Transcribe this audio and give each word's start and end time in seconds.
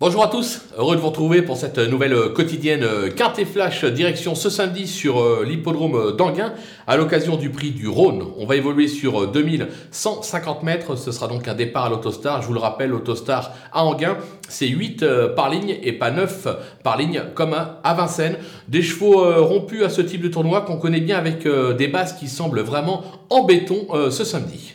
Bonjour 0.00 0.22
à 0.22 0.28
tous, 0.28 0.60
heureux 0.78 0.94
de 0.94 1.00
vous 1.00 1.08
retrouver 1.08 1.42
pour 1.42 1.56
cette 1.56 1.78
nouvelle 1.78 2.32
quotidienne 2.32 2.86
Quintet 3.16 3.44
Flash 3.44 3.84
direction 3.84 4.36
ce 4.36 4.48
samedi 4.48 4.86
sur 4.86 5.18
euh, 5.20 5.44
l'hippodrome 5.44 6.16
d'Anguin 6.16 6.52
à 6.86 6.96
l'occasion 6.96 7.36
du 7.36 7.50
prix 7.50 7.72
du 7.72 7.88
Rhône. 7.88 8.22
On 8.36 8.46
va 8.46 8.54
évoluer 8.54 8.86
sur 8.86 9.26
2150 9.26 10.62
mètres, 10.62 10.94
ce 10.94 11.10
sera 11.10 11.26
donc 11.26 11.48
un 11.48 11.54
départ 11.54 11.86
à 11.86 11.88
l'autostar. 11.88 12.42
Je 12.42 12.46
vous 12.46 12.54
le 12.54 12.60
rappelle, 12.60 12.90
l'autostar 12.90 13.52
à 13.72 13.82
Anguin, 13.82 14.18
c'est 14.48 14.68
8 14.68 15.02
euh, 15.02 15.34
par 15.34 15.50
ligne 15.50 15.76
et 15.82 15.92
pas 15.92 16.12
9 16.12 16.46
par 16.84 16.96
ligne 16.96 17.20
comme 17.34 17.54
à 17.54 17.94
Vincennes. 17.94 18.36
Des 18.68 18.82
chevaux 18.82 19.24
euh, 19.24 19.40
rompus 19.40 19.82
à 19.82 19.88
ce 19.88 20.00
type 20.00 20.22
de 20.22 20.28
tournoi 20.28 20.60
qu'on 20.60 20.76
connaît 20.76 21.00
bien 21.00 21.18
avec 21.18 21.44
des 21.76 21.88
bases 21.88 22.12
qui 22.12 22.28
semblent 22.28 22.60
vraiment 22.60 23.02
en 23.30 23.42
béton 23.42 23.88
ce 24.10 24.22
samedi. 24.22 24.74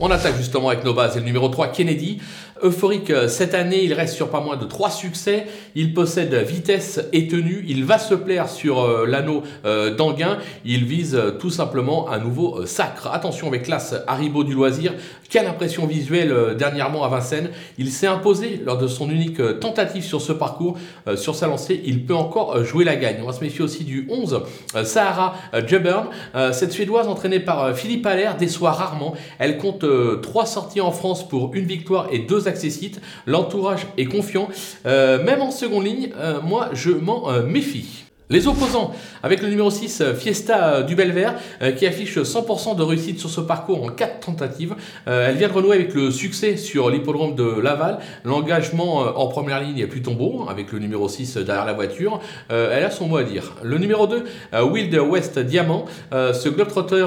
On 0.00 0.10
attaque 0.10 0.36
justement 0.36 0.70
avec 0.70 0.84
nos 0.84 0.92
bases. 0.92 1.16
Et 1.16 1.20
le 1.20 1.24
numéro 1.24 1.48
3, 1.48 1.68
Kennedy. 1.68 2.20
Euphorique 2.62 3.10
euh, 3.10 3.26
cette 3.26 3.52
année, 3.52 3.82
il 3.82 3.92
reste 3.92 4.14
sur 4.14 4.30
pas 4.30 4.40
moins 4.40 4.56
de 4.56 4.64
3 4.64 4.90
succès. 4.90 5.46
Il 5.74 5.92
possède 5.92 6.34
vitesse 6.34 7.00
et 7.12 7.26
tenue. 7.26 7.64
Il 7.66 7.84
va 7.84 7.98
se 7.98 8.14
plaire 8.14 8.48
sur 8.48 8.80
euh, 8.80 9.06
l'anneau 9.06 9.42
euh, 9.64 9.94
d'Anguin. 9.94 10.38
Il 10.64 10.84
vise 10.84 11.20
tout 11.40 11.50
simplement 11.50 12.10
un 12.10 12.18
nouveau 12.18 12.64
sacre. 12.64 13.08
Attention 13.12 13.48
avec 13.48 13.64
classe 13.64 13.94
Haribo 14.06 14.44
du 14.44 14.54
loisir. 14.54 14.92
Quelle 15.28 15.46
impression 15.46 15.86
visuelle 15.86 16.54
dernièrement 16.56 17.02
à 17.02 17.08
Vincennes. 17.08 17.50
Il 17.76 17.90
s'est 17.90 18.06
imposé 18.06 18.60
lors 18.64 18.78
de 18.78 18.86
son 18.86 19.10
unique 19.10 19.40
tentative 19.58 20.04
sur 20.04 20.20
ce 20.20 20.32
parcours. 20.32 20.78
Sur 21.16 21.34
sa 21.34 21.48
lancée, 21.48 21.82
il 21.84 22.06
peut 22.06 22.14
encore 22.14 22.62
jouer 22.62 22.84
la 22.84 22.94
gagne. 22.94 23.16
On 23.20 23.26
va 23.26 23.32
se 23.32 23.42
méfier 23.42 23.64
aussi 23.64 23.82
du 23.82 24.06
11, 24.08 24.42
Sahara 24.84 25.34
Jebburn. 25.66 26.06
Cette 26.52 26.70
Suédoise 26.70 27.08
entraînée 27.08 27.40
par 27.40 27.76
Philippe 27.76 28.06
Allaire 28.06 28.36
déçoit 28.36 28.72
rarement. 28.72 29.14
Elle 29.40 29.58
compte 29.58 29.84
trois 30.22 30.46
sorties 30.46 30.80
en 30.80 30.92
France 30.92 31.26
pour 31.26 31.52
une 31.54 31.64
victoire 31.64 32.06
et 32.12 32.20
deux 32.20 32.43
L'entourage 33.26 33.86
est 33.96 34.06
confiant. 34.06 34.48
Euh, 34.86 35.22
même 35.22 35.42
en 35.42 35.50
seconde 35.50 35.84
ligne, 35.84 36.10
euh, 36.16 36.40
moi, 36.42 36.70
je 36.72 36.90
m'en 36.90 37.30
euh, 37.30 37.42
méfie. 37.42 38.04
Les 38.30 38.46
opposants, 38.46 38.94
avec 39.22 39.42
le 39.42 39.48
numéro 39.50 39.70
6, 39.70 40.00
euh, 40.00 40.14
Fiesta 40.14 40.76
euh, 40.76 40.82
du 40.82 40.94
Belvert, 40.94 41.34
euh, 41.60 41.72
qui 41.72 41.86
affiche 41.86 42.16
100% 42.16 42.74
de 42.74 42.82
réussite 42.82 43.20
sur 43.20 43.28
ce 43.28 43.42
parcours 43.42 43.84
en 43.84 43.88
4 43.88 44.20
tentatives. 44.20 44.74
Elle 45.06 45.36
vient 45.36 45.48
de 45.48 45.52
renouer 45.52 45.76
avec 45.76 45.92
le 45.92 46.10
succès 46.10 46.56
sur 46.56 46.88
l'hippodrome 46.88 47.34
de 47.34 47.60
Laval. 47.60 47.98
L'engagement 48.24 49.00
en 49.00 49.26
première 49.28 49.62
ligne 49.62 49.78
est 49.78 49.86
plutôt 49.86 50.14
bon, 50.14 50.46
avec 50.46 50.72
le 50.72 50.78
numéro 50.78 51.06
6 51.06 51.36
derrière 51.36 51.66
la 51.66 51.74
voiture. 51.74 52.20
Elle 52.48 52.84
a 52.84 52.90
son 52.90 53.08
mot 53.08 53.18
à 53.18 53.24
dire. 53.24 53.54
Le 53.62 53.78
numéro 53.78 54.06
2, 54.06 54.24
Wild 54.70 54.94
West 54.94 55.38
Diamant, 55.38 55.84
ce 56.12 56.48
globetrotter 56.48 57.06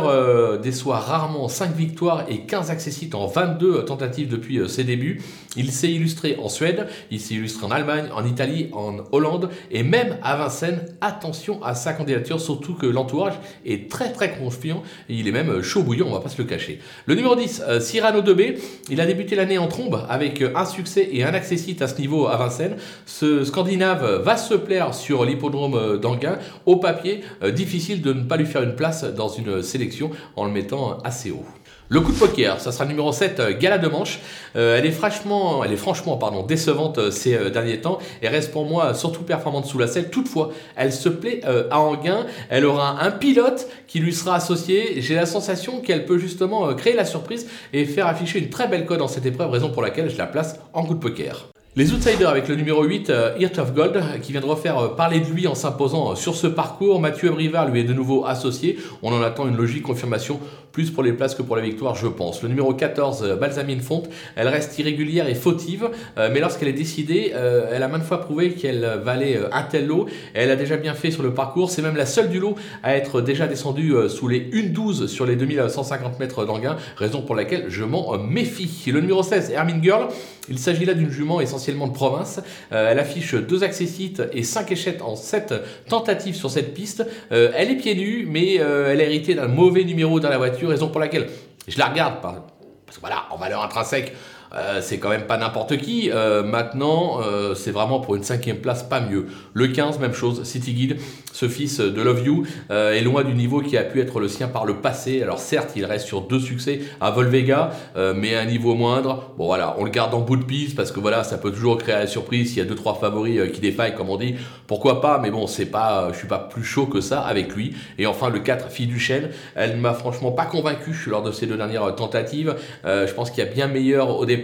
déçoit 0.62 1.00
rarement 1.00 1.48
5 1.48 1.76
victoires 1.76 2.26
et 2.30 2.42
15 2.42 2.70
accessites 2.70 3.16
en 3.16 3.28
22 3.28 3.86
tentatives 3.86 4.30
depuis 4.30 4.70
ses 4.70 4.84
débuts. 4.84 5.22
Il 5.56 5.72
s'est 5.72 5.92
illustré 5.92 6.38
en 6.42 6.50
Suède, 6.50 6.88
il 7.10 7.20
s'est 7.20 7.34
illustré 7.34 7.66
en 7.66 7.72
Allemagne, 7.72 8.06
en 8.16 8.26
Italie, 8.26 8.70
en 8.73 8.98
Hollande 9.12 9.50
et 9.72 9.84
même 9.84 10.18
à 10.22 10.36
Vincennes 10.36 10.86
attention 11.08 11.63
à 11.63 11.73
sa 11.73 11.94
candidature, 11.94 12.39
surtout 12.39 12.75
que 12.75 12.86
l'entourage 12.86 13.33
est 13.66 13.89
très 13.89 14.11
très 14.11 14.38
confiant 14.38 14.83
il 15.09 15.27
est 15.27 15.31
même 15.31 15.61
chaud 15.61 15.83
bouillant, 15.83 16.08
on 16.08 16.14
va 16.14 16.19
pas 16.19 16.30
se 16.30 16.41
le 16.41 16.47
cacher. 16.47 16.80
Le 17.05 17.16
numéro 17.16 17.36
10, 17.36 17.64
euh, 17.67 17.80
Cyrano 17.80 18.22
2B, 18.22 18.58
il 18.89 19.02
a 19.02 19.05
débuté 19.05 19.36
l'année 19.36 19.58
en 19.58 19.67
trombe 19.67 20.05
avec 20.09 20.41
un 20.41 20.66
succès 20.66 21.09
et 21.11 21.23
un 21.23 21.33
accessite 21.33 21.81
à 21.81 21.88
ce 21.88 21.99
niveau 21.99 22.27
à 22.27 22.38
Vincennes. 22.38 22.77
Ce 23.05 23.44
Scandinave 23.44 24.22
va 24.22 24.38
se 24.38 24.53
plaire 24.53 24.94
sur 24.94 25.25
l'hippodrome 25.25 25.97
d'Anguin. 25.99 26.38
Au 26.66 26.77
papier, 26.77 27.21
euh, 27.44 27.52
difficile 27.52 28.02
de 28.02 28.14
ne 28.14 28.23
pas 28.23 28.38
lui 28.38 28.45
faire 28.45 28.64
une 28.64 28.75
place 28.75 29.03
dans 29.03 29.30
une 29.30 29.61
sélection 29.61 30.11
en 30.36 30.45
le 30.45 30.52
mettant 30.52 30.97
assez 31.03 31.31
haut. 31.31 31.45
Le 31.89 32.02
coup 32.02 32.11
de 32.11 32.17
poker, 32.17 32.59
ça 32.59 32.73
sera 32.73 32.83
le 32.83 32.89
numéro 32.89 33.13
7, 33.13 33.39
euh, 33.39 33.57
Gala 33.57 33.77
de 33.77 33.88
Manche. 33.88 34.19
Euh, 34.57 34.77
elle 34.77 34.85
est 34.85 34.91
franchement, 34.91 35.63
elle 35.63 35.71
est 35.71 35.77
franchement 35.77 36.17
pardon, 36.17 36.43
décevante 36.43 36.97
euh, 36.97 37.11
ces 37.11 37.49
derniers 37.49 37.80
temps 37.80 37.99
et 38.21 38.27
reste 38.27 38.52
pour 38.52 38.66
moi 38.66 38.93
surtout 38.93 39.21
performante 39.21 39.67
sous 39.67 39.80
la 39.80 39.87
selle. 39.87 40.09
Toutefois, 40.09 40.52
elle 40.76 40.92
se 40.92 41.08
plaît 41.08 41.39
à 41.45 41.80
Anguin. 41.80 42.26
Elle 42.49 42.65
aura 42.65 43.02
un 43.02 43.11
pilote 43.11 43.67
qui 43.87 43.99
lui 43.99 44.14
sera 44.14 44.36
associé. 44.36 45.02
J'ai 45.02 45.15
la 45.15 45.26
sensation 45.26 45.80
qu'elle 45.80 46.05
peut 46.05 46.17
justement 46.17 46.73
créer 46.73 46.93
la 46.93 47.05
surprise 47.05 47.47
et 47.71 47.86
faire 47.86 48.08
afficher 48.08 48.39
une 48.39 48.49
très 48.49 48.67
belle 48.67 48.86
cote 48.86 48.99
dans 48.99 49.08
cette 49.08 49.26
épreuve, 49.26 49.49
raison 49.49 49.70
pour 49.70 49.81
laquelle 49.81 50.09
je 50.09 50.17
la 50.17 50.27
place 50.27 50.59
en 50.73 50.83
coup 50.83 50.93
de 50.93 50.99
poker. 50.99 51.47
Les 51.77 51.93
outsiders 51.93 52.27
avec 52.27 52.47
le 52.47 52.55
numéro 52.55 52.83
8, 52.83 53.11
euh, 53.11 53.49
of 53.59 53.73
Gold, 53.76 54.03
qui 54.23 54.31
vient 54.31 54.42
de 54.42 54.47
refaire 54.47 54.95
parler 54.95 55.20
de 55.20 55.27
lui 55.27 55.45
en 55.45 55.53
s'imposant 55.53 56.15
sur 56.15 56.33
ce 56.33 56.47
parcours. 56.47 56.99
Mathieu 56.99 57.30
Abrivard 57.30 57.70
lui 57.70 57.81
est 57.81 57.83
de 57.83 57.93
nouveau 57.93 58.26
associé. 58.26 58.80
On 59.03 59.14
en 59.14 59.21
attend 59.21 59.47
une 59.47 59.55
logique 59.55 59.83
confirmation, 59.83 60.39
plus 60.72 60.92
pour 60.92 61.04
les 61.04 61.14
places 61.14 61.36
que 61.36 61.42
pour 61.42 61.55
la 61.55 61.61
victoire, 61.61 61.95
je 61.95 62.08
pense. 62.08 62.42
Le 62.44 62.50
numéro 62.50 62.73
14, 62.73 63.23
euh, 63.23 63.36
Balsamine 63.36 63.82
Fonte, 63.82 64.10
elle 64.36 64.48
reste 64.48 64.78
irrégulière 64.80 65.28
et 65.28 65.36
fautive, 65.36 65.89
mais 66.17 66.39
lorsqu'elle 66.39 66.67
est 66.67 66.73
décidée, 66.73 67.33
elle 67.72 67.83
a 67.83 67.88
maintes 67.88 68.04
fois 68.04 68.22
prouvé 68.22 68.52
qu'elle 68.52 69.00
valait 69.04 69.39
un 69.52 69.64
tel 69.64 69.88
lot. 69.88 70.08
Elle 70.33 70.52
a 70.52 70.56
déjà 70.56 70.77
bien 70.77 70.94
fait 70.94 71.11
sur 71.11 71.23
le 71.23 71.33
parcours. 71.33 71.70
C'est 71.70 71.82
même 71.82 71.95
la 71.95 72.06
seule 72.06 72.30
du 72.30 72.39
lot 72.39 72.56
à 72.83 72.95
être 72.95 73.22
déjà 73.22 73.48
descendue 73.48 73.94
sous 74.10 74.27
les 74.27 74.50
1-12 74.52 75.08
sur 75.08 75.26
les 75.26 75.36
2150 75.36 76.20
mètres 76.20 76.45
d'Anguin, 76.45 76.77
raison 76.95 77.22
pour 77.22 77.36
laquelle 77.36 77.66
je 77.70 77.83
m'en 77.83 78.17
méfie. 78.17 78.92
Le 78.92 79.02
numéro 79.02 79.23
16, 79.23 79.52
Hermine 79.52 79.82
Girl, 79.83 80.08
il 80.50 80.60
s'agit 80.60 80.86
là 80.86 80.94
d'une 80.94 81.10
jument 81.10 81.42
essentielle 81.42 81.77
de 81.77 81.92
province. 81.92 82.39
Euh, 82.72 82.92
elle 82.92 83.00
affiche 83.00 83.36
deux 83.36 83.64
accessites 83.64 84.22
et 84.33 84.44
cinq 84.44 84.72
échettes 84.72 85.02
en 85.02 85.16
sept 85.16 85.54
tentatives 85.89 86.36
sur 86.36 86.50
cette 86.50 86.73
piste. 86.73 87.06
Euh, 87.32 87.52
elle 87.56 87.72
est 87.72 87.76
pieds 87.76 87.95
nus, 87.95 88.27
mais 88.30 88.60
euh, 88.60 88.92
elle 88.92 89.02
a 89.02 89.04
hérité 89.04 89.36
d'un 89.36 89.48
mauvais 89.48 89.83
numéro 89.83 90.20
dans 90.20 90.30
la 90.30 90.38
voiture, 90.38 90.57
raison 90.66 90.90
pour 90.90 91.00
laquelle 91.00 91.30
je 91.68 91.78
la 91.78 91.88
regarde, 91.88 92.16
parce 92.22 92.98
que 92.98 93.02
voilà, 93.02 93.26
en 93.30 93.38
valeur 93.38 93.64
intrinsèque, 93.64 94.14
euh, 94.55 94.80
c'est 94.81 94.97
quand 94.97 95.09
même 95.09 95.27
pas 95.27 95.37
n'importe 95.37 95.77
qui. 95.77 96.09
Euh, 96.11 96.43
maintenant, 96.43 97.19
euh, 97.21 97.55
c'est 97.55 97.71
vraiment 97.71 97.99
pour 97.99 98.15
une 98.15 98.23
cinquième 98.23 98.58
place, 98.58 98.83
pas 98.83 99.02
mieux. 99.02 99.27
Le 99.53 99.67
15, 99.67 99.99
même 99.99 100.13
chose, 100.13 100.43
City 100.43 100.73
Guide, 100.73 100.97
ce 101.33 101.47
fils 101.47 101.80
de 101.80 102.02
Love 102.02 102.25
You, 102.25 102.45
est 102.69 103.02
loin 103.02 103.23
du 103.23 103.33
niveau 103.33 103.61
qui 103.61 103.77
a 103.77 103.83
pu 103.83 104.02
être 104.02 104.19
le 104.19 104.27
sien 104.27 104.47
par 104.47 104.65
le 104.65 104.77
passé. 104.77 105.21
Alors 105.21 105.39
certes, 105.39 105.71
il 105.75 105.85
reste 105.85 106.08
sur 106.08 106.21
deux 106.21 106.39
succès 106.39 106.81
à 106.99 107.11
Volvega, 107.11 107.71
mais 108.15 108.35
à 108.35 108.41
un 108.41 108.45
niveau 108.45 108.73
moindre. 108.73 109.33
Bon 109.37 109.45
voilà, 109.45 109.75
on 109.77 109.83
le 109.83 109.91
garde 109.91 110.13
en 110.13 110.21
bout 110.21 110.37
de 110.37 110.43
piste 110.43 110.75
parce 110.75 110.91
que 110.91 110.99
voilà, 110.99 111.23
ça 111.23 111.37
peut 111.37 111.52
toujours 111.52 111.77
créer 111.77 111.95
la 111.95 112.08
surprise 112.08 112.49
s'il 112.49 112.58
y 112.58 112.61
a 112.61 112.65
deux 112.65 112.75
trois 112.75 112.95
favoris 112.95 113.52
qui 113.52 113.59
défaillent, 113.59 113.95
comme 113.95 114.09
on 114.09 114.17
dit. 114.17 114.35
Pourquoi 114.65 115.02
pas 115.02 115.19
Mais 115.19 115.29
bon, 115.29 115.47
c'est 115.47 115.67
pas, 115.67 116.09
je 116.11 116.17
suis 116.17 116.27
pas 116.27 116.39
plus 116.39 116.64
chaud 116.64 116.87
que 116.87 117.02
ça 117.02 117.21
avec 117.21 117.53
lui. 117.55 117.75
Et 117.99 118.08
enfin, 118.08 118.29
le 118.29 118.39
4, 118.39 118.69
Fille 118.69 118.87
du 118.87 118.99
Chêne, 118.99 119.29
elle 119.55 119.77
m'a 119.77 119.93
franchement 119.93 120.31
pas 120.31 120.45
convaincu 120.45 120.95
lors 121.08 121.21
de 121.21 121.31
ces 121.31 121.45
deux 121.45 121.58
dernières 121.58 121.95
tentatives. 121.95 122.55
je 122.83 123.14
pense 123.14 123.29
qu'il 123.29 123.43
y 123.43 123.47
a 123.47 123.52
bien 123.52 123.67
meilleur 123.67 124.17
au 124.17 124.25
départ 124.25 124.36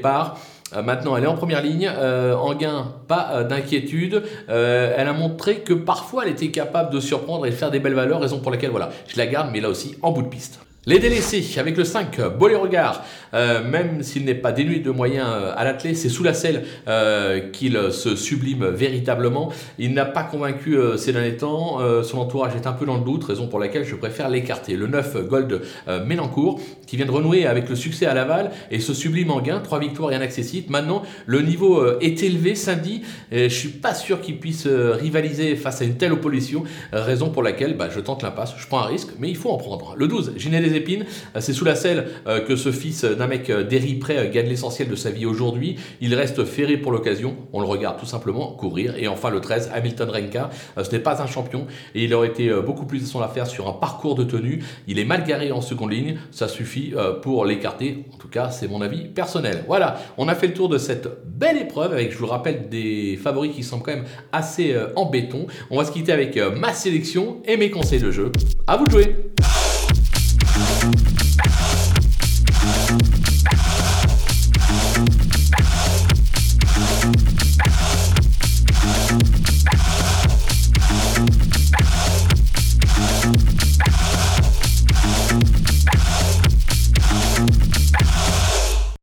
Euh, 0.76 0.82
maintenant, 0.82 1.16
elle 1.16 1.24
est 1.24 1.28
en 1.28 1.36
première 1.36 1.62
ligne. 1.62 1.90
Euh, 1.94 2.36
en 2.36 2.56
gain, 2.56 2.94
pas 3.08 3.30
euh, 3.34 3.44
d'inquiétude. 3.44 4.24
elle 4.48 5.08
a 5.08 5.14
montré 5.14 5.60
que 5.60 5.74
parfois 5.74 6.24
elle 6.26 6.32
était 6.32 6.50
capable 6.50 6.94
de 6.94 7.00
surprendre 7.00 7.46
et 7.46 7.50
de 7.50 7.56
faire 7.56 7.72
des 7.72 7.80
belles 7.80 7.94
valeurs, 7.94 8.20
raison 8.20 8.40
pour 8.40 8.52
laquelle 8.52 8.72
voilà, 8.72 8.90
je 9.08 9.18
la 9.18 9.28
garde, 9.28 9.50
mais 9.52 9.62
là 9.62 9.70
aussi 9.70 9.96
en 10.02 10.12
bout 10.12 10.22
de 10.22 10.28
piste. 10.28 10.60
Les 10.86 11.00
délaissés, 11.00 11.46
avec 11.60 11.78
le 11.78 11.86
5, 11.86 12.20
Bolé 12.38 12.56
Regard, 12.56 13.06
euh, 13.34 13.64
même 13.64 14.04
s'il 14.04 14.26
n'est 14.26 14.36
pas 14.36 14.52
dénué 14.52 14.80
de 14.80 14.92
moyens 14.92 15.30
euh, 15.30 15.54
à 15.56 15.64
l'athlète, 15.64 15.96
c'est 15.96 16.10
sous 16.10 16.24
la 16.24 16.34
selle 16.34 16.66
euh, 16.90 17.40
qu'il 17.52 17.80
se 17.92 18.18
sublime 18.18 18.66
véritablement. 18.66 19.54
Il 19.80 19.94
n'a 19.94 20.04
pas 20.04 20.24
convaincu 20.24 20.78
ces 20.98 21.14
derniers 21.14 21.38
temps, 21.38 21.80
son 22.04 22.18
entourage 22.18 22.54
est 22.56 22.68
un 22.68 22.74
peu 22.74 22.86
dans 22.86 22.98
le 22.98 23.04
doute, 23.04 23.24
raison 23.24 23.48
pour 23.48 23.60
laquelle 23.60 23.86
je 23.86 23.96
préfère 23.96 24.30
l'écarter. 24.30 24.76
Le 24.76 24.88
9, 24.88 25.26
Gold 25.28 25.62
Mélancourt, 26.06 26.60
qui 26.86 26.98
vient 26.98 27.06
de 27.06 27.12
renouer 27.12 27.46
avec 27.46 27.70
le 27.70 27.76
succès 27.76 28.06
à 28.06 28.14
Laval 28.14 28.52
et 28.70 28.80
se 28.80 28.94
sublime 28.94 29.32
en 29.32 29.42
gain, 29.42 29.60
3 29.60 29.80
victoires 29.80 30.12
et 30.12 30.16
un. 30.16 30.22
Maintenant, 30.70 31.04
le 31.26 31.42
niveau 31.42 32.00
est 32.00 32.24
élevé 32.24 32.56
samedi, 32.56 33.04
et 33.32 33.50
je 33.50 33.56
suis 33.56 33.70
pas 33.70 33.94
sûr 33.94 34.22
qu'il 34.22 34.40
puisse 34.40 34.68
rivaliser 34.68 35.56
face 35.56 35.82
à 35.82 35.86
une 35.86 35.96
telle 35.96 36.14
opposition, 36.14 36.64
raison 36.92 37.30
pour 37.30 37.44
laquelle 37.44 37.78
bah, 37.78 37.90
je 37.90 38.00
tente 38.00 38.22
l'impasse, 38.22 38.54
je 38.58 38.68
prends 38.68 38.80
un 38.80 38.88
risque, 38.88 39.10
mais 39.20 39.30
il 39.30 39.38
faut 39.38 39.50
en 39.50 39.58
prendre. 39.58 39.96
Le 39.98 40.08
12, 40.08 40.34
Euh, 40.74 41.40
c'est 41.40 41.54
sous 41.54 41.66
la 41.66 41.76
selle 41.76 42.08
euh, 42.28 42.42
que 42.42 42.56
ce 42.56 42.72
fils 42.72 43.04
d'un 43.04 43.28
mec 43.28 43.50
euh, 43.50 43.64
près 44.00 44.30
gagne 44.30 44.48
l'essentiel 44.48 44.88
de 44.88 44.96
sa 44.96 45.10
vie 45.10 45.26
aujourd'hui. 45.26 45.78
Il 46.02 46.16
reste 46.16 46.44
ferré 46.46 46.78
pour 46.78 46.92
l'occasion. 46.92 47.36
On 47.54 47.60
le 47.60 47.68
regarde 47.68 48.00
tout 48.00 48.06
simplement 48.06 48.54
courir. 48.54 48.96
Et 48.98 49.08
enfin 49.08 49.30
le 49.30 49.40
13, 49.40 49.72
Hamilton 49.74 50.10
Renka. 50.10 50.50
Ce 50.82 50.92
n'est 50.92 51.00
pas 51.00 51.22
un 51.22 51.28
champion 51.28 51.68
et 51.96 52.04
il 52.04 52.14
aurait 52.14 52.28
été 52.28 52.52
beaucoup 52.66 52.86
plus 52.86 53.04
à 53.04 53.06
son 53.06 53.22
affaire 53.22 53.48
sur 53.48 53.68
un 53.68 53.74
parcours 53.74 54.16
de 54.16 54.24
tenue. 54.24 54.64
Il 54.88 55.00
est 55.00 55.06
mal 55.06 55.24
garé 55.24 55.52
en 55.52 55.62
seconde 55.62 55.92
ligne. 55.92 56.18
Ça 56.32 56.48
suffit 56.48 56.94
pour 57.22 57.46
l'écarter. 57.46 58.06
En 58.14 58.18
tout 58.18 58.28
cas, 58.28 58.50
c'est 58.50 58.68
mon 58.68 58.82
avis 58.82 59.06
personnel. 59.06 59.64
Voilà, 59.68 60.00
on 60.18 60.28
a 60.28 60.36
fait 60.36 60.48
le 60.48 60.54
tour 60.54 60.70
de 60.70 60.78
cette 60.78 61.08
belle 61.26 61.58
épreuve 61.58 61.94
avec, 61.94 62.12
je 62.12 62.18
vous 62.18 62.28
rappelle, 62.28 62.70
des 62.70 63.18
favoris 63.22 63.54
qui 63.54 63.64
semblent 63.64 63.84
quand 63.84 63.96
même 63.96 64.06
assez 64.32 64.76
en 64.96 65.06
béton. 65.06 65.48
On 65.70 65.78
va 65.78 65.86
se 65.86 65.92
quitter 65.92 66.12
avec 66.12 66.38
ma 66.38 66.74
sélection 66.74 67.42
et 67.46 67.58
mes 67.58 67.70
conseils 67.70 68.00
de 68.00 68.12
jeu. 68.12 68.32
À 68.68 68.78
vous 68.78 68.86
de 68.86 68.92
jouer 68.92 69.16